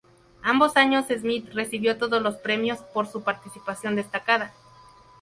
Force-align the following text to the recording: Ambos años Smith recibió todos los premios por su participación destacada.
Ambos 0.41 0.77
años 0.77 1.05
Smith 1.09 1.47
recibió 1.53 1.95
todos 1.99 2.23
los 2.23 2.37
premios 2.37 2.79
por 2.79 3.05
su 3.07 3.21
participación 3.21 3.95
destacada. 3.95 4.51